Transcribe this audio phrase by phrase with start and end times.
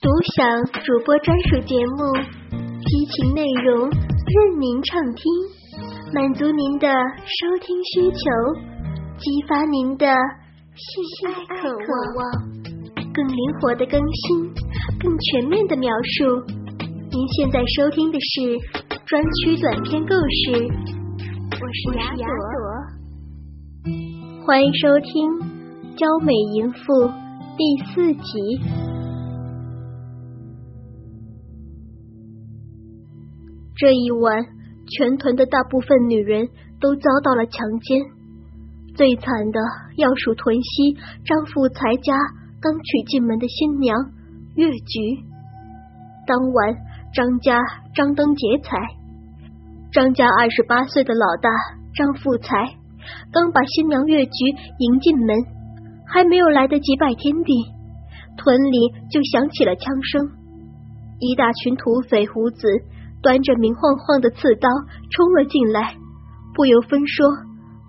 [0.00, 2.08] 独享主播专属节目，
[2.80, 5.30] 激情内容任您畅听，
[6.14, 8.16] 满足您的收听需求，
[9.18, 10.06] 激发您的
[10.74, 11.68] 性爱渴
[12.16, 12.32] 望，
[13.12, 14.50] 更灵活的更新，
[14.98, 16.46] 更全面的描述。
[17.10, 18.58] 您现在收听的是
[19.04, 20.64] 专区短篇故事，
[21.60, 22.24] 我是雅朵，
[24.46, 25.28] 欢迎收听
[25.94, 26.78] 《娇美淫妇》
[27.58, 28.89] 第四集。
[33.80, 34.44] 这一晚，
[34.86, 36.46] 全屯的大部分女人
[36.82, 37.98] 都遭到了强奸。
[38.94, 39.58] 最惨的
[39.96, 40.92] 要数屯西
[41.24, 42.12] 张富才家
[42.60, 43.96] 刚娶进门的新娘
[44.54, 45.24] 月菊。
[46.26, 46.76] 当晚，
[47.14, 47.58] 张家
[47.94, 48.76] 张灯结彩，
[49.92, 51.48] 张家二十八岁的老大
[51.94, 52.76] 张富才
[53.32, 54.30] 刚把新娘月菊
[54.78, 55.34] 迎进门，
[56.06, 57.54] 还没有来得及拜天地，
[58.36, 60.28] 屯里就响起了枪声，
[61.18, 62.68] 一大群土匪胡子。
[63.22, 64.68] 端着明晃晃的刺刀
[65.10, 65.96] 冲了进来，
[66.54, 67.26] 不由分说，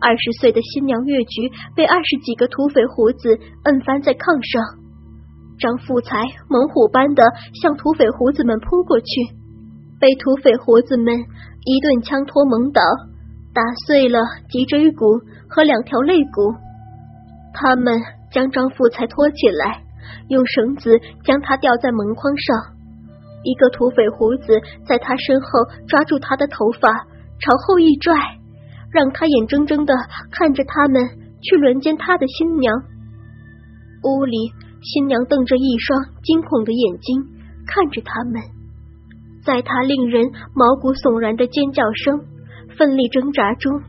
[0.00, 4.82] 二十岁的新娘月菊被二十几个土匪胡子摁翻在炕上。
[5.58, 7.22] 张富才猛虎般的
[7.62, 9.06] 向土匪胡子们扑过去，
[10.00, 11.14] 被土匪胡子们
[11.64, 12.82] 一顿枪托猛倒，
[13.54, 14.18] 打碎了
[14.50, 16.52] 脊椎骨和两条肋骨。
[17.54, 18.00] 他们
[18.32, 19.84] 将张富才拖起来，
[20.28, 22.81] 用绳子将他吊在门框上。
[23.44, 25.48] 一个土匪胡子在他身后
[25.88, 26.88] 抓住他的头发，
[27.40, 28.14] 朝后一拽，
[28.92, 29.94] 让他眼睁睁的
[30.30, 31.02] 看着他们
[31.42, 32.74] 去轮奸他的新娘。
[34.04, 37.24] 屋里，新娘瞪着一双惊恐的眼睛
[37.66, 38.42] 看着他们，
[39.44, 42.20] 在他令人毛骨悚然的尖叫声、
[42.76, 43.80] 奋力挣扎中，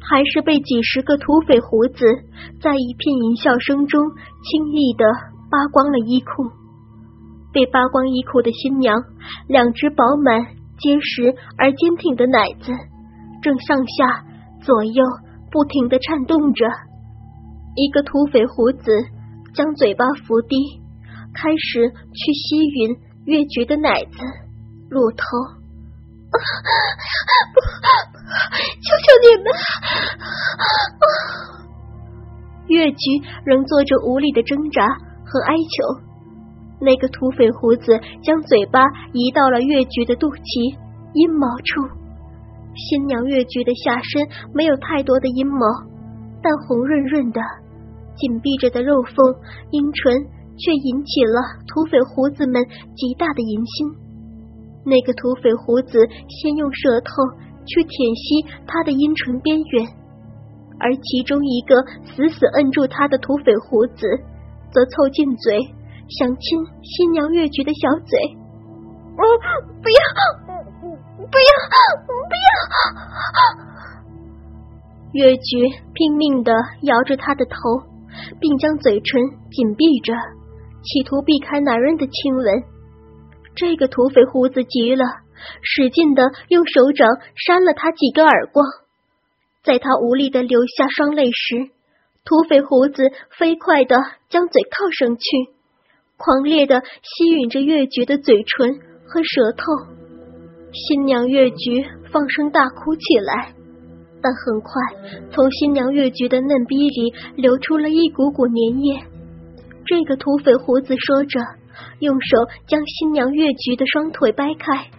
[0.00, 2.04] 还是被几十个土匪胡子
[2.60, 4.00] 在一片淫笑声中
[4.42, 5.04] 轻易的
[5.50, 6.61] 扒光了衣裤。
[7.52, 9.02] 被扒光衣裤的新娘，
[9.46, 10.46] 两只饱满、
[10.78, 12.72] 结实而坚挺的奶子
[13.42, 14.24] 正上下
[14.62, 15.04] 左右
[15.50, 16.66] 不停的颤动着。
[17.74, 18.90] 一个土匪胡子
[19.54, 20.56] 将嘴巴伏低，
[21.34, 24.18] 开始去吸吮月菊的奶子、
[24.90, 25.22] 乳头。
[27.52, 27.60] 不，
[28.80, 29.52] 求求你们！
[32.68, 34.86] 月菊仍做着无力的挣扎
[35.24, 36.11] 和哀求。
[36.82, 38.82] 那个土匪胡子将嘴巴
[39.12, 40.74] 移到了月菊的肚脐
[41.14, 41.86] 阴毛处，
[42.74, 45.62] 新娘月菊的下身没有太多的阴毛，
[46.42, 47.40] 但红润润的、
[48.16, 49.14] 紧闭着的肉缝、
[49.70, 50.26] 阴唇
[50.58, 51.38] 却引起了
[51.70, 52.58] 土匪胡子们
[52.98, 53.94] 极大的淫心。
[54.84, 57.12] 那个土匪胡子先用舌头
[57.64, 59.86] 去舔吸他的阴唇边缘，
[60.80, 64.02] 而其中一个死死摁住他的土匪胡子，
[64.74, 65.62] 则凑近嘴。
[66.08, 68.18] 想亲新娘月菊的小嘴，
[69.16, 69.22] 哦，
[69.82, 69.98] 不要，
[71.16, 72.48] 不要，不要！
[75.12, 76.52] 月菊拼命的
[76.82, 77.54] 摇着他的头，
[78.40, 80.14] 并将嘴唇紧闭着，
[80.82, 82.64] 企图避开男人的亲吻。
[83.54, 85.04] 这个土匪胡子急了，
[85.62, 88.66] 使劲的用手掌扇了他几个耳光。
[89.62, 91.70] 在他无力的流下双泪时，
[92.24, 93.02] 土匪胡子
[93.38, 93.96] 飞快的
[94.28, 95.22] 将嘴靠上去。
[96.22, 99.90] 狂烈的吸吮着月菊的嘴唇和舌头，
[100.70, 103.50] 新娘月菊放声大哭起来，
[104.22, 104.70] 但很快
[105.32, 108.54] 从新娘月菊的嫩逼里流出了一股股粘
[108.86, 109.02] 液。
[109.84, 111.40] 这个土匪胡子说着，
[111.98, 112.38] 用手
[112.68, 114.94] 将新娘月菊的双腿掰开，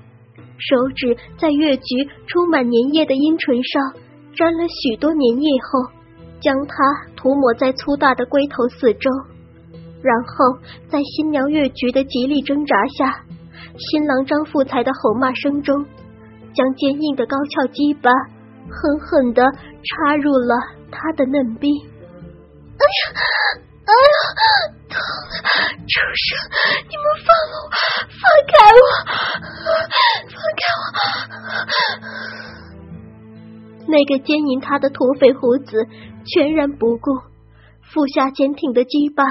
[0.59, 3.95] 手指在月菊充满粘液的阴唇上
[4.35, 5.87] 沾了许多粘液后，
[6.41, 6.75] 将它
[7.15, 9.09] 涂抹在粗大的龟头四周。
[10.03, 10.59] 然后，
[10.89, 13.23] 在新娘月菊的极力挣扎下，
[13.77, 15.85] 新郎张富才的吼骂声中，
[16.53, 20.55] 将坚硬的高翘鸡巴狠狠的插入了
[20.91, 21.69] 他的嫩逼。
[21.79, 23.15] 哎呀，
[23.85, 24.17] 哎呀，
[24.89, 24.99] 痛！
[25.87, 26.37] 畜生，
[26.89, 27.65] 你们放了我，
[28.19, 28.21] 放
[28.51, 28.83] 开我，
[30.27, 30.83] 放开我！
[33.87, 35.87] 那个奸淫他的土匪胡子
[36.25, 37.11] 全然不顾。
[37.81, 39.23] 腹下坚挺的鸡巴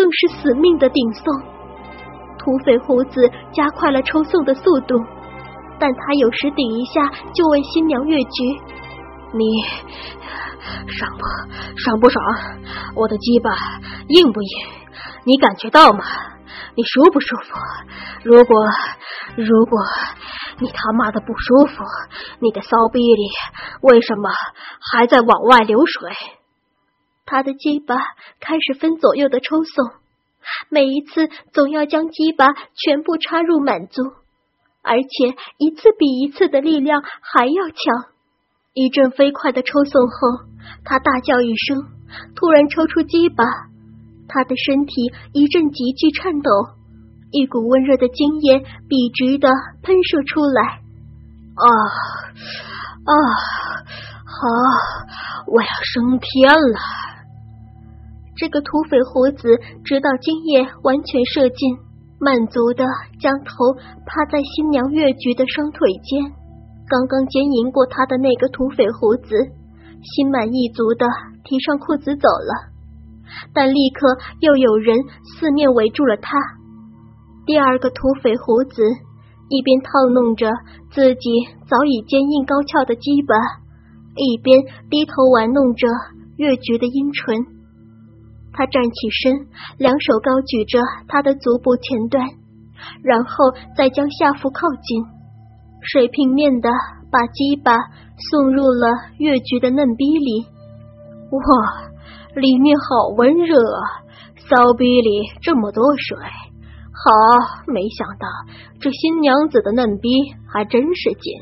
[0.00, 1.24] 更是死命的顶送，
[2.38, 4.96] 土匪胡子加快了抽送的速度，
[5.78, 8.30] 但他有时顶一下就问新娘越局
[9.36, 9.44] ：“你
[10.88, 11.24] 爽不
[11.76, 12.24] 爽不爽？
[12.96, 13.50] 我的鸡巴
[14.08, 14.48] 硬不硬？
[15.24, 16.02] 你感觉到吗？
[16.76, 17.58] 你舒不舒服？
[18.24, 18.56] 如果
[19.36, 19.78] 如果
[20.60, 21.84] 你他妈的不舒服，
[22.38, 23.28] 你的骚逼里
[23.82, 24.30] 为什么
[24.90, 26.10] 还在往外流水？”
[27.26, 27.96] 他的鸡巴
[28.40, 29.92] 开始分左右的抽送，
[30.68, 34.02] 每一次总要将鸡巴全部插入满足，
[34.82, 38.10] 而且一次比一次的力量还要强。
[38.72, 40.46] 一阵飞快的抽送后，
[40.84, 41.86] 他大叫一声，
[42.34, 43.44] 突然抽出鸡巴，
[44.28, 46.50] 他的身体一阵急剧颤抖，
[47.32, 49.48] 一股温热的精液笔直的
[49.82, 50.80] 喷射出来。
[51.52, 51.66] 啊
[53.04, 53.12] 啊，
[54.24, 54.38] 好，
[55.48, 56.78] 我要升天了。
[58.40, 61.76] 这个土匪胡子直到精液完全射尽，
[62.18, 62.86] 满足的
[63.20, 63.76] 将头
[64.06, 66.24] 趴在新娘越菊的双腿间。
[66.88, 69.36] 刚刚奸淫过他的那个土匪胡子，
[70.00, 71.04] 心满意足的
[71.44, 72.72] 提上裤子走了，
[73.52, 74.96] 但立刻又有人
[75.36, 76.38] 四面围住了他。
[77.44, 78.82] 第二个土匪胡子
[79.50, 80.48] 一边套弄着
[80.90, 81.28] 自己
[81.68, 83.36] 早已坚硬高翘的鸡巴，
[84.16, 85.86] 一边低头玩弄着
[86.38, 87.59] 越菊的阴唇。
[88.52, 89.46] 他站起身，
[89.78, 92.26] 两手高举着他的足部前端，
[93.02, 95.04] 然后再将下腹靠近，
[95.82, 96.68] 水平面的
[97.10, 97.76] 把鸡巴
[98.30, 98.88] 送入了
[99.18, 100.46] 越菊的嫩逼里。
[101.30, 101.40] 哇，
[102.34, 103.82] 里面好温热啊！
[104.48, 105.10] 骚逼里
[105.42, 108.26] 这么多水，好，没想到
[108.80, 110.08] 这新娘子的嫩逼
[110.52, 111.32] 还真是紧。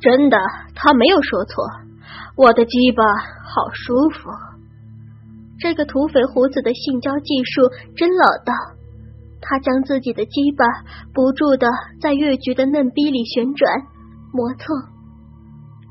[0.00, 0.36] 真的，
[0.74, 1.64] 他没有说错，
[2.36, 4.28] 我的鸡巴好舒服。
[5.64, 7.62] 这个土匪胡子的性交技术
[7.96, 8.52] 真老道，
[9.40, 10.66] 他将自己的鸡巴
[11.14, 11.66] 不住的
[12.02, 13.72] 在越菊的嫩逼里旋转
[14.30, 14.66] 磨蹭，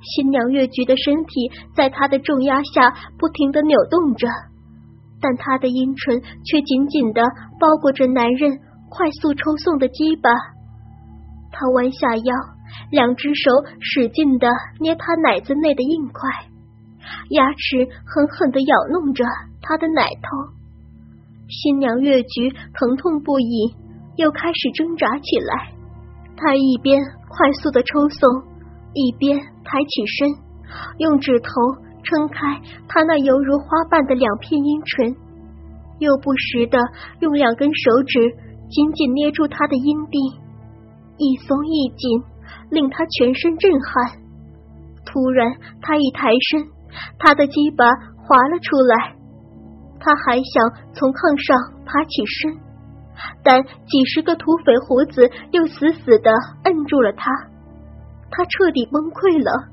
[0.03, 4.27] 新娘越菊的身体在他的重压下不停的扭动着，
[5.19, 7.23] 但他的阴唇却紧紧的
[7.59, 8.59] 包裹着男人
[8.91, 10.29] 快速抽送的鸡巴。
[11.51, 12.35] 他弯下腰，
[12.91, 13.49] 两只手
[13.79, 14.47] 使劲的
[14.79, 16.29] 捏他奶子内的硬块，
[17.29, 19.23] 牙齿狠狠的咬弄着。
[19.61, 20.53] 他的奶头，
[21.47, 23.73] 新娘越菊疼痛不已，
[24.17, 25.71] 又开始挣扎起来。
[26.35, 28.29] 她一边快速的抽送，
[28.93, 30.29] 一边抬起身，
[30.97, 31.49] 用指头
[32.03, 32.59] 撑开
[32.89, 35.15] 他那犹如花瓣的两片阴唇，
[35.99, 36.77] 又不时的
[37.21, 38.19] 用两根手指
[38.69, 40.19] 紧紧捏住他的阴蒂，
[41.17, 42.21] 一松一紧，
[42.69, 44.19] 令他全身震撼。
[45.05, 46.67] 突然，他一抬身，
[47.19, 47.85] 他的鸡巴
[48.17, 49.15] 滑了出来。
[49.99, 51.55] 他还想从炕上
[51.85, 52.59] 爬起身，
[53.43, 56.31] 但几十个土匪胡子又死死的
[56.65, 57.31] 摁住了他。
[58.29, 59.71] 他彻底崩溃了，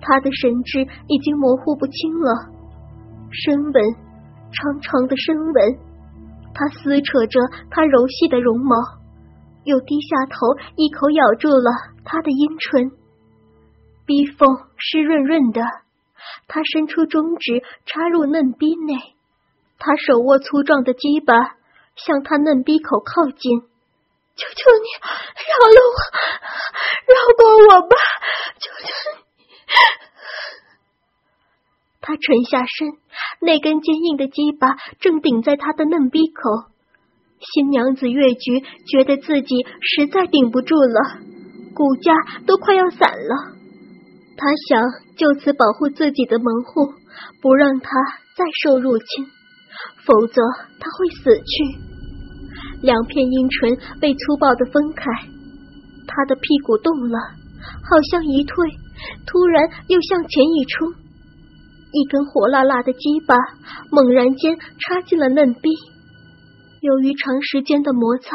[0.00, 2.50] 他的神智已经模糊不清了。
[3.30, 3.74] 深吻，
[4.50, 5.78] 长长的深吻，
[6.52, 7.38] 他撕扯着
[7.70, 8.74] 他柔细的绒毛，
[9.62, 10.34] 又低下头
[10.74, 11.70] 一口咬住了
[12.02, 12.90] 他的阴唇，
[14.04, 15.62] 逼缝湿润润的。
[16.48, 18.94] 他伸出中指插入嫩逼内。
[19.78, 21.34] 他手握粗壮的鸡巴，
[21.96, 23.60] 向他嫩逼口靠近。
[24.36, 24.86] 求求你，
[25.48, 25.96] 饶了我，
[27.12, 27.40] 饶过
[27.76, 27.96] 我吧！
[28.58, 29.18] 求求你！
[32.00, 32.92] 他沉下身，
[33.40, 36.70] 那根坚硬的鸡巴正顶在他的嫩逼口。
[37.40, 41.20] 新娘子越菊觉得自己实在顶不住了，
[41.74, 42.12] 骨架
[42.46, 43.59] 都快要散了。
[44.40, 44.88] 他想
[45.18, 46.94] 就此保护自己的门户，
[47.42, 47.90] 不让他
[48.34, 49.26] 再受入侵。
[50.04, 50.40] 否则
[50.80, 51.78] 他会死去。
[52.82, 55.04] 两片阴唇被粗暴的分开，
[56.06, 57.18] 他的屁股动了，
[57.84, 58.70] 好像一退，
[59.26, 60.88] 突然又向前一冲。
[61.92, 63.36] 一根火辣辣的鸡巴
[63.90, 65.70] 猛然间插进了嫩逼，
[66.80, 68.30] 由于长时间的摩擦，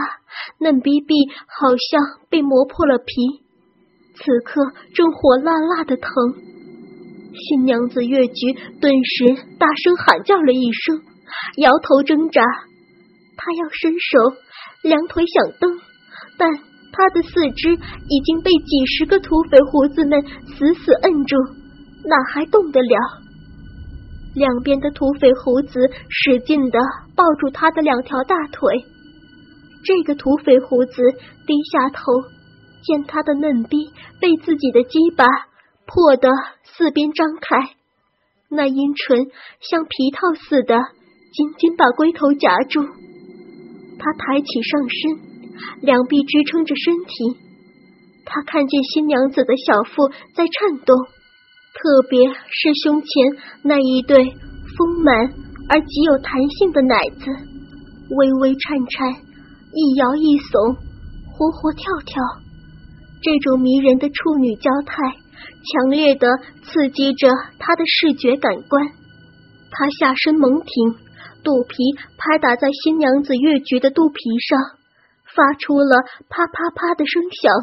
[0.59, 1.15] 嫩逼壁
[1.47, 3.44] 好像被磨破了皮，
[4.15, 4.61] 此刻
[4.93, 6.09] 正火辣辣的疼。
[7.33, 11.01] 新娘子越菊顿时大声喊叫了一声。
[11.57, 12.41] 摇头挣扎，
[13.35, 14.19] 她要伸手，
[14.83, 15.79] 两腿想蹬，
[16.37, 16.49] 但
[16.93, 21.35] 他的四肢已经被几十个土匪胡子们死死摁住，
[22.05, 22.97] 哪还动得了？
[24.35, 25.79] 两边的土匪胡子
[26.09, 26.79] 使劲的
[27.15, 28.85] 抱住他的两条大腿。
[29.83, 30.93] 这个土匪胡子
[31.45, 32.03] 低下头，
[32.85, 35.25] 见他的嫩逼被自己的鸡巴
[35.85, 36.29] 破得
[36.63, 37.75] 四边张开，
[38.49, 39.27] 那阴唇
[39.59, 40.75] 像皮套似的。
[41.35, 42.81] 紧紧把龟头夹住，
[43.99, 45.19] 他抬起上身，
[45.81, 47.37] 两臂支撑着身体。
[48.23, 53.07] 他看见新娘子的小腹在颤动，特别是胸前
[53.63, 55.13] 那一对丰满
[55.67, 57.25] 而极有弹性的奶子，
[58.15, 59.11] 微微颤颤，
[59.73, 60.77] 一摇一耸，
[61.33, 62.44] 活活跳跳。
[63.25, 65.01] 这种迷人的处女娇态，
[65.65, 66.27] 强烈的
[66.61, 67.27] 刺激着
[67.57, 68.85] 他的视觉感官。
[69.71, 71.03] 他下身猛挺。
[71.43, 71.75] 肚皮
[72.17, 74.59] 拍打在新娘子越菊的肚皮上，
[75.35, 77.53] 发出了啪啪啪的声响。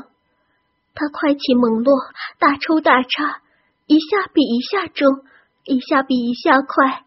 [0.94, 1.94] 他快起猛落，
[2.40, 3.40] 大抽大插，
[3.86, 5.08] 一下比一下重，
[5.64, 7.02] 一下比一下快。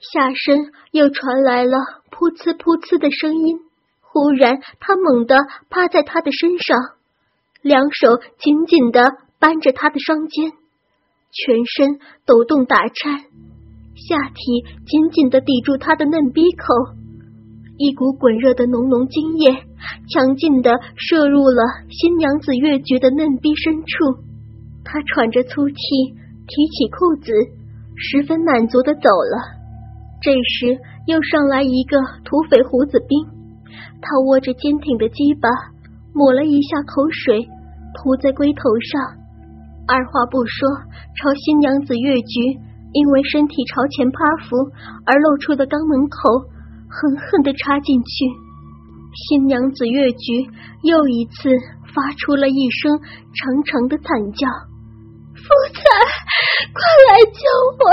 [0.00, 1.76] 下身又传来了
[2.10, 3.58] 噗呲噗呲的声音。
[4.00, 5.36] 忽然，他猛地
[5.68, 6.78] 趴在他的身上，
[7.62, 9.00] 两手紧紧的
[9.38, 10.50] 扳着他的双肩，
[11.30, 13.20] 全身抖动打颤。
[13.96, 16.74] 下体紧紧的抵住他的嫩逼口，
[17.76, 19.52] 一股滚热的浓浓精液
[20.08, 24.22] 强劲的射入了新娘子月菊的嫩逼深处。
[24.82, 25.76] 他喘着粗气，
[26.46, 27.32] 提起裤子，
[27.96, 29.60] 十分满足的走了。
[30.22, 33.26] 这时又上来一个土匪胡子兵，
[34.00, 35.48] 他握着坚挺的鸡巴，
[36.14, 37.48] 抹了一下口水，
[37.94, 39.00] 涂在龟头上，
[39.86, 40.68] 二话不说，
[41.16, 42.58] 朝新娘子月菊。
[42.92, 44.56] 因为身体朝前趴伏
[45.06, 46.42] 而露出的肛门口，
[46.90, 48.26] 狠狠的插进去。
[49.14, 50.50] 新娘子越菊
[50.82, 51.54] 又一次
[51.94, 52.98] 发出了一声
[53.30, 54.42] 长长的惨叫
[55.38, 55.86] ：“福彩，
[56.74, 57.38] 快来救
[57.78, 57.86] 我！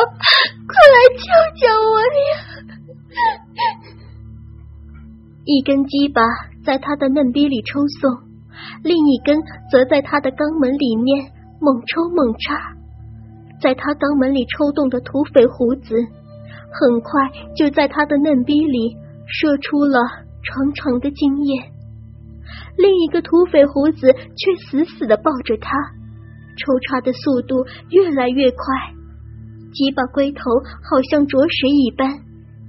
[0.65, 1.29] 快来救
[1.61, 2.33] 救我呀！”
[5.47, 6.21] 一根鸡巴
[6.65, 8.11] 在他的嫩逼里抽送，
[8.83, 9.39] 另一根
[9.71, 12.75] 则在他的肛门里面猛抽猛插。
[13.61, 20.03] 在他肛门里抽动的土匪胡子，很快就在他的嫩逼里射出了
[20.43, 21.63] 长长的精液。
[22.75, 25.71] 另一个土匪胡子却死死的抱着他，
[26.59, 28.59] 抽插的速度越来越快，
[29.71, 30.41] 鸡巴龟头
[30.83, 32.19] 好像啄食一般，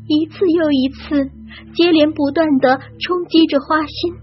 [0.06, 1.28] 一次又一次，
[1.74, 4.14] 接连不断的冲击着花心。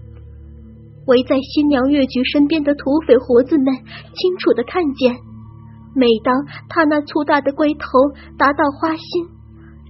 [1.06, 3.66] 围在新娘月菊身边的土匪胡子们
[4.14, 5.16] 清楚的看见。
[5.94, 6.34] 每当
[6.68, 7.86] 他那粗大的龟头
[8.36, 9.26] 达到花心，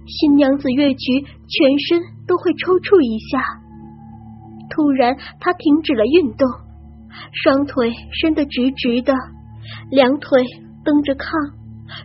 [0.05, 3.43] 新娘子月菊全身都会抽搐一下。
[4.69, 6.47] 突然，他停止了运动，
[7.33, 7.91] 双腿
[8.21, 9.13] 伸得直直的，
[9.89, 10.45] 两腿
[10.85, 11.25] 蹬着炕，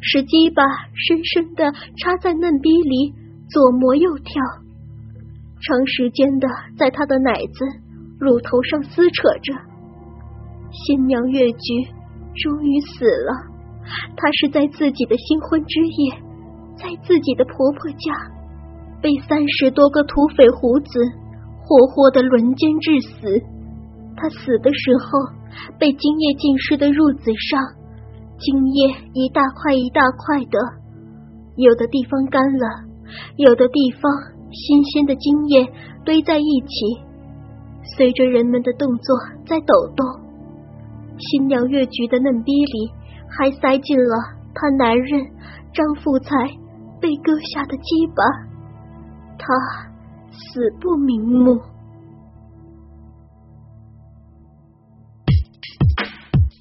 [0.00, 3.12] 使鸡巴深深的插在嫩逼里，
[3.50, 4.42] 左磨右跳，
[5.62, 7.64] 长时间的在他的奶子、
[8.18, 9.54] 乳头上撕扯着。
[10.70, 11.84] 新娘月菊
[12.34, 13.32] 终于死了。
[14.16, 16.14] 她是在自己的新婚之夜，
[16.76, 18.14] 在自己的婆婆家，
[19.00, 21.00] 被三十多个土匪胡子
[21.60, 23.42] 活活的轮奸致死。
[24.16, 27.60] 她死的时候，被精液浸湿的褥子上，
[28.38, 30.58] 精液一大块一大块的，
[31.56, 32.66] 有的地方干了，
[33.36, 34.10] 有的地方
[34.52, 35.66] 新鲜的精液
[36.04, 37.02] 堆在一起，
[37.96, 39.16] 随着人们的动作
[39.46, 40.06] 在抖动。
[41.18, 43.02] 新娘越菊的嫩逼里。
[43.34, 44.14] 还塞进了
[44.52, 45.24] 他男人
[45.72, 46.36] 张富才
[47.00, 48.22] 被割下的鸡巴，
[49.38, 49.46] 他
[50.30, 51.58] 死不瞑目。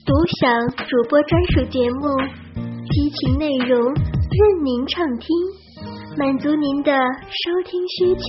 [0.05, 2.07] 独享主播专属节目，
[2.89, 5.27] 激情内容任您畅听，
[6.17, 8.23] 满足您的收听需求，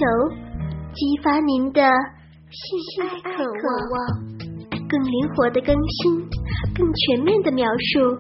[0.94, 1.82] 激发您的
[2.48, 4.06] 性爱渴望，
[4.88, 6.20] 更灵活的更新，
[6.76, 8.18] 更全面的描述。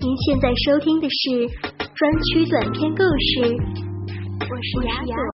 [0.00, 1.46] 您现在收听的是
[1.94, 3.54] 专区短篇故事，
[4.40, 5.35] 我是雅朵。